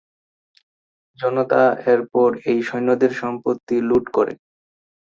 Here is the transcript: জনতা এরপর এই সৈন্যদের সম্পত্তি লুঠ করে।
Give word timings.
জনতা 1.19 1.61
এরপর 1.93 2.29
এই 2.45 2.59
সৈন্যদের 2.67 3.11
সম্পত্তি 3.21 3.75
লুঠ 3.89 4.05
করে। 4.13 4.33